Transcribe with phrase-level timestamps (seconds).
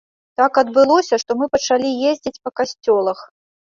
[0.39, 3.19] Так адбылося, што мы пачалі ездзіць па касцёлах.